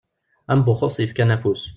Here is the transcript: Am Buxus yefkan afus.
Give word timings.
Am 0.55 0.63
Buxus 0.69 0.97
yefkan 1.01 1.35
afus. 1.35 1.61